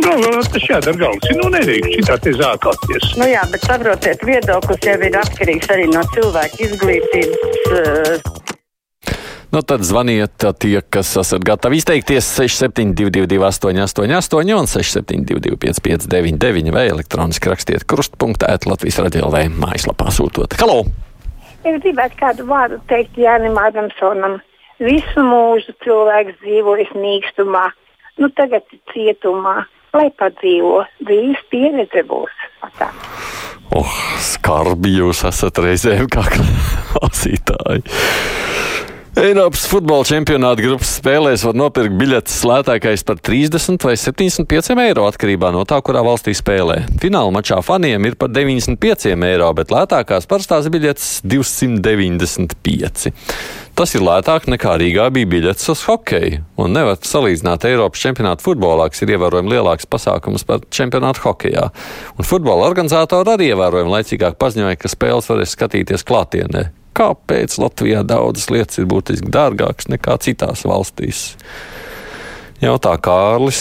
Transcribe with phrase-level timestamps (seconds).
[0.00, 1.32] Nu, galvā tas jādara galvas.
[1.36, 3.10] Nu, nedrīkst šitā te zākāties.
[3.20, 7.58] Nu jā, bet saprotiet, viedoklis jau ir atkarīgs arī no cilvēka izglītības.
[7.68, 8.38] Uh...
[9.52, 17.50] Nu, tad zvaniet tie, kas esat gatavi izteikties 6722, 888, un 672, 559, vai elektroniski
[17.52, 20.54] rakstiet krustpunktā, Latvijas raidījumā, mājaslapā sūtot.
[20.62, 20.84] Halo!
[21.60, 24.38] Es gribētu kādu vārdu teikt Jānim Adamsonam.
[24.80, 27.66] Visu mūžu cilvēks dzīvojis mīkstumā,
[28.22, 29.58] nu tagad ir cietumā
[29.96, 32.46] lai padzīvo, dzīves pieredze būs.
[32.78, 32.90] Tā.
[33.76, 33.90] Oh,
[34.22, 36.24] skarbi jūs esat reizēm kā
[36.90, 37.84] klausītāji.
[39.20, 45.50] Eiropas futbola čempionāta grupas spēlēs var nopirkt biļetes lētākais par 30 vai 75 eiro atkarībā
[45.52, 46.78] no tā, kurā valstī spēlē.
[47.02, 53.12] Fināla mačā faniem ir par 95 eiro, bet lētākās parastās biļetes 295.
[53.76, 56.40] Tas ir lētāk nekā Rīgā bija biļetes uz hokeju.
[56.56, 61.68] Un nevar salīdzināt Eiropas čempionātu futbolā, kas ir ievērojami lielāks pasākums par čempionātu hokejā.
[62.16, 66.70] Un futbola organizatori arī ievērojami laicīgāk paziņoja, ka spēles varēs skatīties klātienē.
[66.96, 71.28] Kāpēc Latvijā daudzas lietas ir būtiski dārgākas nekā citās valstīs?
[72.60, 73.60] Jautā Kārlis.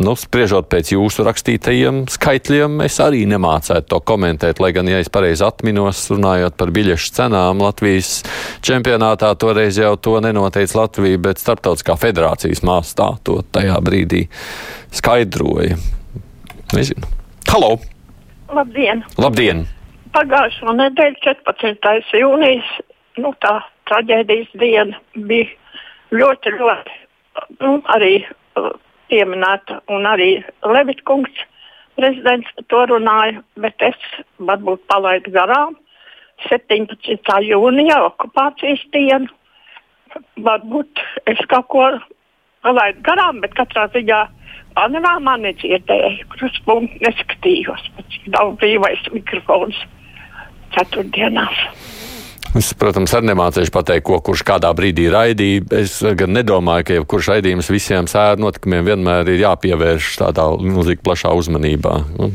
[0.00, 4.62] Nu, spriežot pēc jūsu rakstītajiem skaitļiem, es arī nemācētu to komentēt.
[4.64, 8.22] Lai gan, ja es pareizi atminos, runājot par biļešu cenām Latvijas
[8.64, 14.24] čempionātā, toreiz jau to nenoteica Latvija, bet Startautiskā federācijas māstā to tajā brīdī
[14.96, 15.76] skaidroja.
[16.72, 17.12] Nezinu.
[17.50, 17.74] Halo!
[18.56, 19.04] Labdien!
[19.20, 19.66] Labdien!
[20.10, 22.16] Pagājušo nedēļu, 14.
[22.18, 22.70] jūnijas,
[23.22, 25.46] nu tā traģēdijas diena bija
[26.10, 26.96] ļoti, ļoti
[27.60, 28.72] nu, arī uh,
[29.12, 30.30] pieminēta, un arī
[30.66, 31.44] Levitkungs
[31.94, 34.08] prezidents to runāja, bet es
[34.50, 35.76] varbūt palaidu garām
[36.48, 37.38] 17.
[37.46, 39.30] jūnijā okupācijas dienu.
[40.42, 41.86] Varbūt es kaut ko
[42.66, 44.24] palaidu garām, bet katrā ziņā
[44.74, 47.88] panorāmā nedzirdēju, kurus punktus neskatījos.
[48.10, 49.78] Cik daudz brīvais mikrofons
[50.76, 51.64] ceturtdienās.
[52.58, 55.62] Es, protams, arī nemācīšu pateikt, ko kurš kādā brīdī raidīja.
[55.84, 61.30] Es gan nedomāju, ka jebkurš raidījums visiem sēru notikumiem vienmēr ir jāpievērš tādā milzīgi plašā
[61.38, 61.94] uzmanībā.
[62.18, 62.34] Un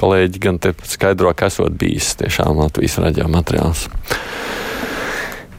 [0.00, 3.90] kolēģi gan te skaidro, ka esot bijis tiešām Latvijas raidījuma materiāls.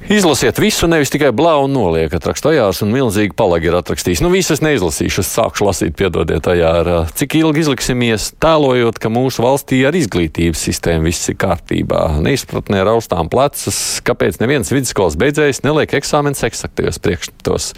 [0.10, 2.26] Izlasiet visu, nevis tikai blāvu noliekat.
[2.28, 4.20] Rakstojās un milzīgi palagi ir atrakstījis.
[4.20, 9.46] Nu, visas neizlasīšu, es sākšu lasīt, piedodiet, tajā ar cik ilgi izliksimies, tēlojot, ka mūsu
[9.46, 12.02] valstī ar izglītības sistēmu viss ir kārtībā.
[12.26, 17.70] Neizpratnē raustām plecas, kāpēc neviens vidusskolas beidzējs neliek eksāmenes eksaktajos priekšmetos.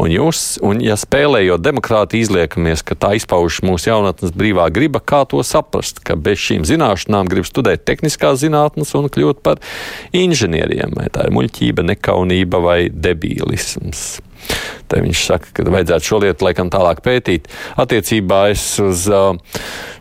[0.00, 5.26] Un jūs, un ja spēlējot demokrāti izliekamies, ka tā izpauž mūsu jaunatnes brīvā griba, kā
[5.28, 9.60] to saprast, ka bez šīm zināšanām grib studēt tehniskās zinātnes un kļūt par
[10.16, 14.20] inženieriem, tā ir muļķība muļķība, nekaunība vai debīlisms.
[14.88, 17.48] Te viņš saka, ka vajadzētu šo lietu laikam tālāk pētīt.
[17.80, 19.32] Attiecībā uz uh,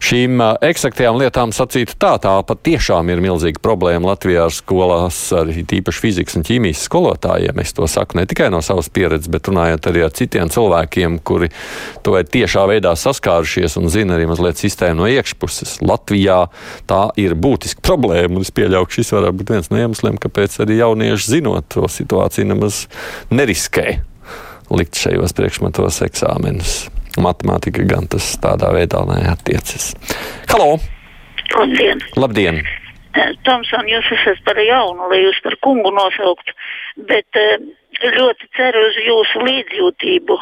[0.04, 5.64] šīm uh, eksaktajām lietām sacītu tā, tā patiešām ir milzīga problēma Latvijā ar skolās, arī
[5.72, 7.64] tīpaši fizikas un ķīmijas skolotājiem.
[7.64, 11.50] Es to saku ne tikai no savas pieredzes, bet runājot arī ar citiem cilvēkiem, kuri
[12.04, 15.80] to ir tiešā veidā saskārušies un zina arī mazliet sistēmu no iekšpuses.
[15.82, 16.44] Latvijā
[16.92, 20.60] tā ir būtiska problēma, un es pieļauju, ka šis varētu būt viens no iemesliem, kāpēc
[20.66, 22.86] arī jaunieši zinot to situāciju nemaz
[23.32, 24.04] neriskē
[24.72, 26.76] likt šajos priekšmetos eksāmenus.
[27.22, 29.92] Matemātika gan tas tādā veidā neatiecas.
[30.50, 30.80] Halo!
[31.54, 32.02] Labdien!
[32.18, 32.64] Labdien.
[33.14, 36.50] Eh, Tomson, jūs esat par jaunu, lai jūs par kungu nosaukt,
[37.10, 37.62] bet eh,
[38.02, 40.38] ļoti ceru uz jūsu līdzjūtību.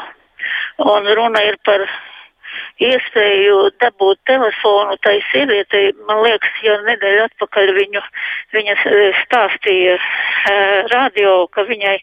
[0.88, 1.84] Un runa ir par
[2.82, 5.92] iespēju dabūt telefonu tai sievietei.
[6.08, 8.06] Man liekas, jau nedēļu atpakaļ viņu,
[8.56, 10.00] viņa eh, stāstīja
[10.96, 11.98] radio, ka viņai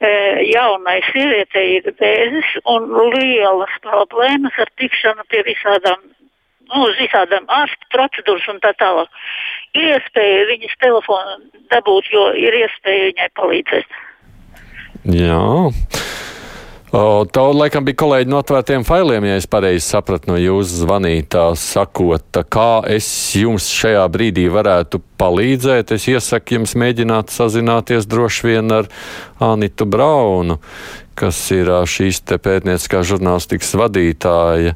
[0.00, 6.02] jaunai sievietei ir bēzes un lielas problēmas ar tikšanu pie visādām,
[6.68, 9.08] nu, uz visādām ārstu procedūras un tā tālāk.
[9.74, 11.38] Ir iespēja viņas telefonu
[11.72, 13.98] dabūt, jo ir iespēja viņai palīdzēt.
[15.16, 15.42] Jā.
[16.96, 22.38] Tā laikam bija kolēģi no atvērtiem failiem, ja es pareizi sapratu no jūsu zvanītā, sakot,
[22.48, 25.92] kā es jums šajā brīdī varētu palīdzēt.
[25.92, 28.88] Es iesaku jums mēģināt sazināties droši vien ar
[29.44, 30.56] Anitu Braunu,
[31.20, 34.72] kas ir šīs te pētnieciskās žurnālistikas vadītāja.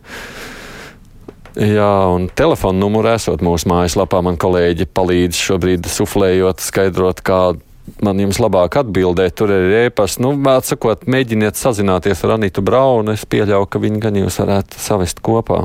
[1.56, 4.20] Jā, un telefona numuru esot mūsu mājaslapā.
[4.26, 7.64] Man kolēģi palīdz šobrīd suflējot, skaidrot, kādu
[8.04, 9.34] man jums labāk atbildēt.
[9.38, 10.32] Tur ir ēpas, nu,
[10.66, 13.14] sakot, mēģiniet sazināties ar Anitu Braunu.
[13.16, 15.62] Es pieļauju, ka viņi gan jūs varētu savest kopā.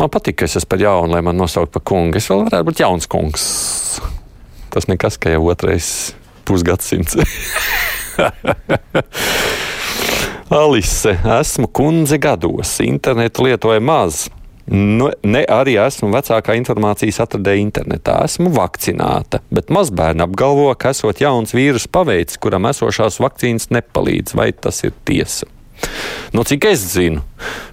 [0.00, 2.16] Man patīk, ka es esmu par jaunu, lai man nosaukt par kungu.
[2.16, 3.44] Es vēl varētu būt jauns kungs.
[4.72, 6.14] Tas nekas, ka jau otrais
[6.48, 7.18] pusgadsimts.
[10.50, 14.24] Alise, esmu kundze gados, internetu lietoju maz.
[14.70, 18.20] Nu, ne arī esmu vecākā informācijas atradēja internetā.
[18.28, 24.36] Esmu vakcinēta, bet mazbērni apgalvo, ka esot jauns vīrus paveids, kuram esošās vakcīnas nepalīdz.
[24.38, 25.50] Vai tas ir tiesa?
[26.30, 27.24] Nu, cik es zinu,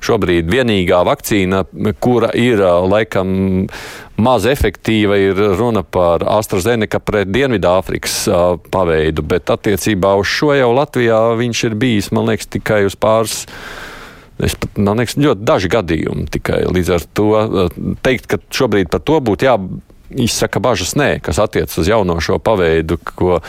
[0.02, 1.66] šobrīd vienīgā vakcīna,
[2.02, 3.68] kura ir laikam
[4.18, 8.16] maz efektīva, ir runa par AstraZeneca pret Dienvidāfrikas
[8.74, 13.44] paveidu, bet attiecībā uz šo jau Latvijā viņš ir bijis, man liekas, tikai uz pāris.
[14.44, 17.30] Es pat, man liekas, ļoti daži gadījumi tikai līdz ar to
[18.06, 22.38] teikt, ka šobrīd par to būtu jābūt izsaka bažas nē, kas attiecas uz jauno šo
[22.40, 23.44] paveidu, ko uh,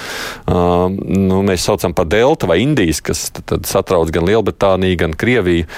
[0.90, 5.68] nu, mēs saucam par delta vai indijas, kas tad satrauc gan Lielbritāniju, gan Krieviju.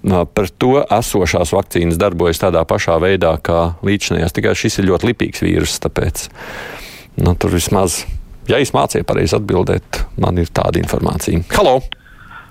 [0.00, 5.10] Uh, par to esošās vakcīnas darbojas tādā pašā veidā kā līdzinājās, tikai šis ir ļoti
[5.10, 6.28] lipīgs vīrus, tāpēc
[7.20, 8.04] nu, tur vismaz,
[8.48, 11.44] ja es mācīju pareizi atbildēt, man ir tāda informācija.
[11.52, 11.82] Halo!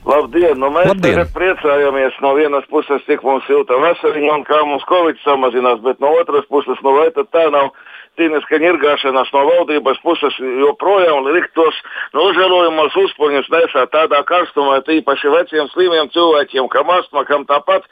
[0.09, 0.57] Labdien!
[0.59, 1.21] Nu, mēs Labdien.
[1.35, 6.11] priecājamies no vienas puses, cik mums silta vasariņa un kā mums covid samazinās, bet no
[6.19, 7.71] otras puses, nu vai tad tā nav
[8.19, 11.75] tīniska ņirgāšanās no valdības puses joprojām likt tos
[12.17, 17.87] nožēlojamos uzpuņus nesāt tādā karstumā, tīpaši veciem slimiem cilvēkiem, kam astma, kam tāpat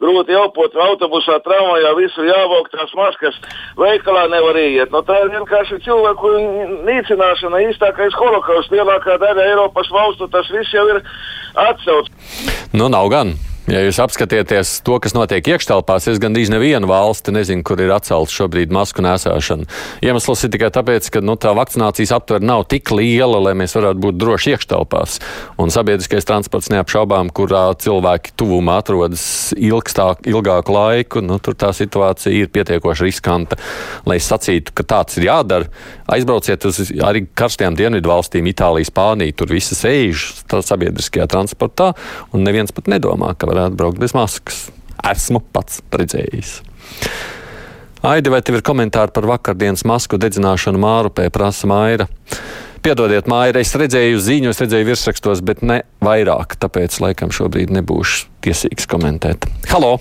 [0.00, 3.36] grūti elpot autobusā, tramvajā, visur jāvelk tās maskas,
[3.80, 4.92] veikalā nevar iet.
[4.94, 6.32] Nu, tā ir vienkārši cilvēku
[6.88, 8.72] nīcināšana, īstākais holokausts.
[8.72, 11.04] Lielākā daļa Eiropas valstu tas viss jau ir
[11.68, 12.12] atcelts.
[12.72, 13.36] Nu, nav gan.
[13.70, 18.32] Ja jūs apskatieties to, kas notiek iekštelpās, es gandrīz nevienu valsti nezinu, kur ir atcelta
[18.34, 19.68] šobrīd masku nēsāšana.
[20.02, 24.02] Iemesls ir tikai tāpēc, ka nu, tā vakcinācijas aptver nav tik liela, lai mēs varētu
[24.02, 25.20] būt droši iekštelpās.
[25.62, 29.22] Un sabiedriskais transports neapšaubām, kurā cilvēki tuvumā atrodas
[29.54, 33.60] ilgstāk, ilgāku laiku, nu, tur tā situācija ir pietiekoši riskanta.
[34.02, 35.70] Lai es sacītu, ka tāds ir jādara,
[36.10, 41.92] aizbrauciet uz arī karstajām dienvidu valstīm, Itāliju, Spāniju, tur visi sēž sabiedriskajā transportā,
[42.34, 44.68] un neviens pat nedomā, ka varētu braukt bez maskas.
[45.10, 46.60] Esmu pats redzējis.
[48.00, 52.06] Aidi, vai tev ir komentāri par vakardienas masku dedzināšanu Mārupē, prasa Maira?
[52.80, 58.30] Piedodiet, Maira, es redzēju ziņu, es redzēju virsrakstos, bet ne vairāk, tāpēc laikam šobrīd nebūšu
[58.46, 59.44] tiesīgs komentēt.
[59.68, 59.98] Halo!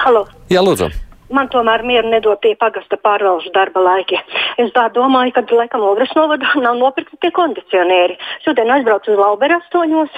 [0.00, 0.24] Halo.
[0.48, 0.88] Jā, lūdzu!
[1.28, 4.16] Man tomēr mieru nedod tie pagasta pārvalžu darba laiki.
[4.62, 8.16] Es tā domāju, ka laikam Ogres novadā nav nopirkti tie kondicionieri.
[8.46, 10.08] Šodien aizbraucu uz Lauberu 8.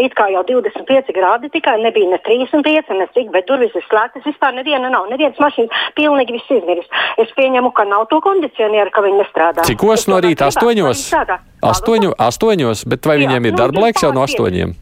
[0.00, 4.24] It kā jau 25 grādi tikai nebija ne 35, ne cik, bet durvis ir slēgtas.
[4.24, 6.88] Vispār neviena nav, nevienas mašīnas, pilnīgi viss izmiris.
[7.20, 9.68] Es pieņemu, ka nav to kondicionieru, ka viņi nestrādā.
[9.68, 10.48] Cikos no rīta?
[10.48, 11.06] Astoņos?
[11.66, 14.76] Astoņu, astoņos, bet vai viņiem ir nu, darba laiks jau no astoņiem?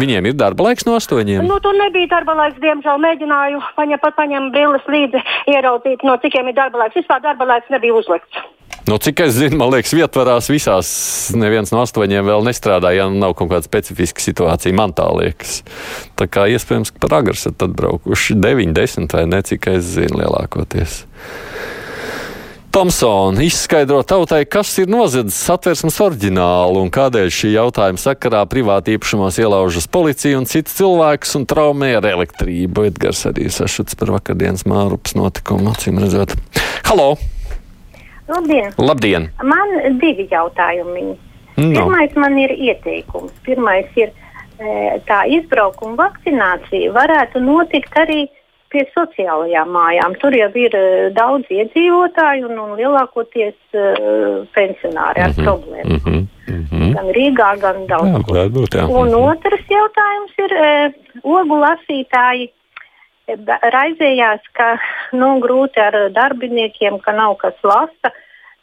[0.00, 1.44] Viņiem ir darba laiks no astoņiem.
[1.48, 5.22] Nu, tur nebija darba laiks, diemžēl mēģināju paņemt, pat paņemt brilles līdzi,
[5.52, 6.98] ieraudzīt, no cikiem ir darba laiks.
[7.02, 8.42] Vispār darba laiks nebija uzlikts.
[8.88, 10.88] Nu, cik es zinu, man liekas, vietvarās visās
[11.38, 14.74] neviens no astoņiem vēl nestrādā, ja nav kaut kāda specifiska situācija.
[14.74, 15.60] Man tā liekas.
[16.18, 20.18] Tā kā iespējams, ka par agru esat atbraukuši 9, 10 vai ne, cik es zinu,
[20.24, 21.04] lielākoties.
[22.72, 29.36] Tomsona izskaidro tautai, kas ir nozadzis satversmes oriģinālu un kādēļ šī jautājuma sakarā privāti īpašumos
[29.42, 32.86] ielaužas policija un cits cilvēks un traumē ar elektrību.
[32.88, 36.32] Edgars arī sašuts par vakardienas mārupas notikumu, acīm redzot.
[36.88, 37.10] Halo!
[38.32, 38.72] Labdien!
[38.80, 39.28] Labdien!
[39.44, 41.10] Man divi jautājumi.
[41.60, 41.68] No.
[41.76, 43.36] Pirmais man ir ieteikums.
[43.44, 44.14] Pirmais ir
[44.56, 48.22] e, tā izbraukuma vakcinācija varētu notikt arī
[48.72, 50.16] pie sociālajām mājām.
[50.22, 53.84] Tur jau ir e, daudz iedzīvotāju un, un lielākoties e,
[54.56, 55.98] pensionāri ar problēmu.
[55.98, 56.94] Mm -hmm, mm -hmm.
[56.96, 58.08] Gan Rīgā, gan daudz.
[58.08, 58.88] Jā, varētu būt, jā.
[59.02, 60.92] Un otrs jautājums ir, e,
[61.22, 62.50] ogu lasītāji
[63.76, 64.76] raizējās, ka
[65.12, 68.12] nu, grūti ar darbiniekiem, ka nav kas lasa,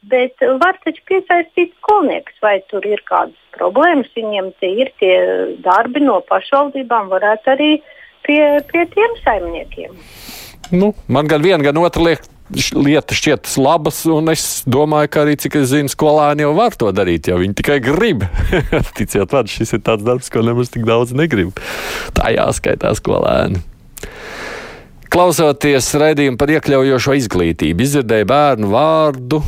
[0.02, 5.16] bet var taču piesaistīt skolniekus, vai tur ir kādas problēmas, viņiem tie ir tie
[5.64, 7.72] darbi no pašvaldībām, varētu arī
[8.30, 9.96] pie, pie tiem saimniekiem.
[10.72, 12.28] Nu, man gan viena, gan otra liek,
[12.78, 16.92] lieta šķiet labas, un es domāju, ka arī, cik es zinu, skolēni jau var to
[16.94, 18.28] darīt, ja viņi tikai grib.
[18.98, 21.58] Ticiet man, šis ir tāds darbs, ko nemaz tik daudz negrib.
[22.18, 23.64] Tā jāskaitā skolēni.
[25.10, 29.40] Klausoties raidījumu par iekļaujošo izglītību, izdzirdēju bērnu vārdu,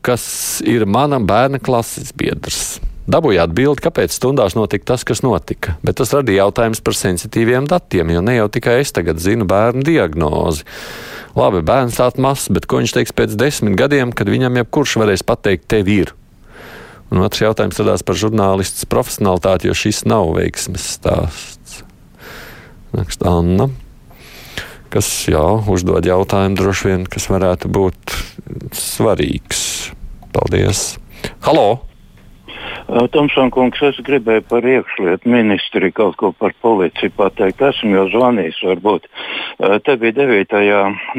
[0.00, 0.24] kas
[0.64, 2.78] ir mana bērna klases biedrs.
[3.10, 8.12] Dabūju atbildi, kāpēc stundās notika tas, kas notika, bet tas radīja jautājumus par sensitīviem datiem,
[8.14, 10.62] jo ne jau tikai es tagad zinu bērnu diagnozi.
[11.34, 15.26] Labi, bērns tāds mazs, bet ko viņš teiks pēc desmit gadiem, kad viņam jebkurš varēs
[15.26, 16.14] pateikt, tev ir?
[17.10, 21.80] Un otrs jautājums radās par žurnālists profesionālitāti, jo šis nav veiksmes stāsts.
[22.94, 23.70] Raksta Anna
[24.90, 28.16] kas jā, uzdod jautājumu, droši vien, kas varētu būt
[28.74, 29.62] svarīgs.
[30.34, 30.98] Paldies!
[31.46, 31.89] Halo!
[32.90, 37.62] Tomsonkungs, es gribēju par iekšlietu ministri kaut ko par policiju pateikt.
[37.70, 39.06] Esmu jau zvanījis, varbūt.
[39.60, 40.60] Te bija 9.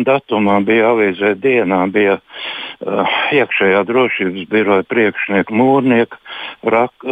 [0.01, 6.17] datumā, bija avīzē dienā, bija uh, iekšējā drošības biroja priekšnieka mūrnieka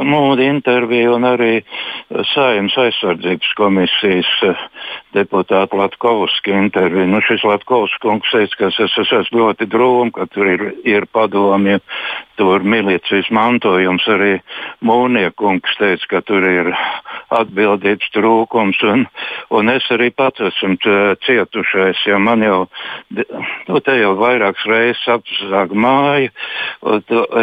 [0.10, 1.52] nu, intervija un arī
[2.34, 4.64] Sājums aizsardzības komisijas uh,
[5.14, 7.06] deputāta Latkovska intervija.
[7.06, 11.78] Nu, šis Latkovs kungs teica, ka es esmu ļoti drūm, ka tur ir, ir padomju,
[12.42, 14.40] tur milicijas mantojums arī
[14.82, 16.74] Mūniekungs teica, ka tur ir
[17.38, 19.06] atbildības trūkums, un,
[19.54, 20.78] un es arī pats esmu
[21.26, 22.60] cietušais, ja man jau,
[23.68, 26.32] nu, te jau vairākas reizes apsāk māja,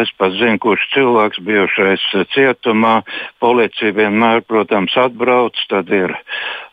[0.01, 3.01] es pat zinu, kurš cilvēks bijušais cietumā,
[3.43, 6.13] policija vienmēr, protams, atbrauc, tad ir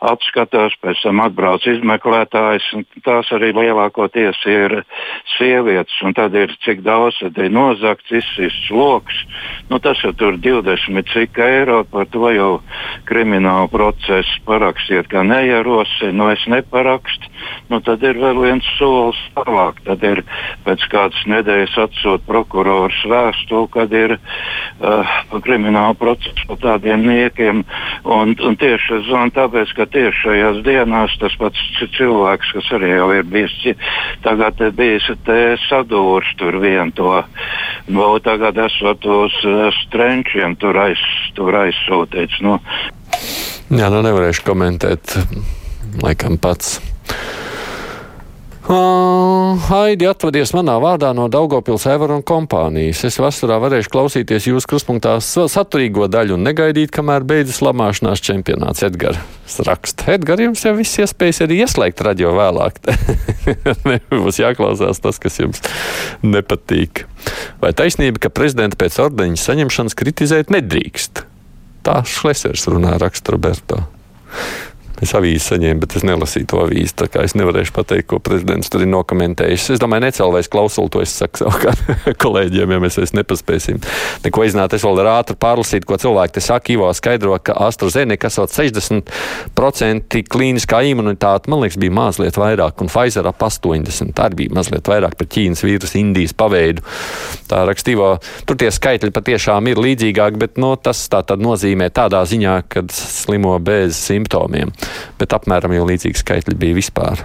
[0.05, 4.77] apskatās, pēc tam atbrauc izmeklētājs, un tās arī lielākoties ir
[5.37, 9.17] sievietes, un tad ir cik daudz, tad ir nozakts, izsists loks,
[9.71, 12.53] nu, tas jau tur 20 cik eiro, par to jau
[13.09, 16.84] kriminālu procesu parakstiet, kā neierosina, nu es neparakstu,
[17.73, 19.81] nu tad ir vēl viens solis tālāk.
[19.87, 20.23] Tad ir
[20.67, 25.15] pēc kādas nedēļas atsūt prokurors vēstuli, kad ir uh,
[25.45, 27.65] krimināla procesa par tādiem niekiem.
[28.05, 31.65] Un, un tieši es zvanu tāpēc, ka tieši šajās dienās tas pats
[31.97, 33.57] cilvēks, kas arī jau ir bijis,
[34.25, 37.17] tagad ir bijis te sadūrs tur vien to,
[37.89, 41.03] nu, tagad esot uz uh, strenčiem tur, aiz,
[41.37, 42.41] tur aizsūtīts.
[42.45, 42.59] Nu.
[43.75, 45.17] Jā, nu nevarēšu komentēt,
[46.03, 46.81] laikam pats.
[48.65, 53.03] Uh, Haidi atvadies manā vārdā no Daugopils Evaru un kompānijas.
[53.05, 59.21] Es vasarā varēšu klausīties jūsu kruspunktā saturīgo daļu un negaidīt, kamēr beidzas lamāšanās čempionāts Edgars
[59.69, 60.09] raksta.
[60.17, 62.81] Edgar, jums jau viss iespējas arī ieslēgt radio vēlāk.
[63.91, 65.61] Nebūs jāklausās tas, kas jums
[66.25, 67.05] nepatīk.
[67.61, 71.27] Vai taisnība, ka prezidenta pēc ordeņa saņemšanas kritizēt nedrīkst?
[71.85, 73.85] Tā Šlesers runā raksta Roberto.
[75.03, 76.95] Es avīzi saņēmu, bet es nelasīju to avīzi.
[77.01, 79.67] Tā kā es nevarēšu pateikt, ko prezidents tur ir nokomentējis.
[79.75, 81.83] Es domāju, necelvēs klausulu to es saku savukārt
[82.23, 83.81] kolēģiem, ja mēs vairs nepaspēsim
[84.25, 84.77] neko izzināt.
[84.77, 86.73] Es vēl ar ātri pārlasītu, ko cilvēki te saka.
[86.75, 93.27] Ivo skaidro, ka AstraZeneca esot 60% klīniskā imunitāte, man liekas, bija mazliet vairāk, un Pfizer
[93.29, 94.15] ap 80%.
[94.15, 96.87] Tā bija mazliet vairāk par Ķīnas vīrusu, Indijas paveidu.
[97.51, 98.15] Tā rakstīvo,
[98.47, 102.87] tur tie skaitļi patiešām ir līdzīgāki, bet no, tas tā tad nozīmē tādā ziņā, ka
[102.95, 104.73] slimo bez simptomiem
[105.21, 107.25] bet apmēram jau līdzīgi skaitļi bija vispār.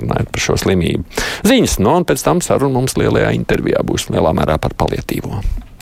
[0.00, 1.04] Runājot par šo slimību.
[1.44, 5.42] Ziņas, no nu, un pēc tam saruna mums lielajā intervijā būs lielā mērā par palietīvo.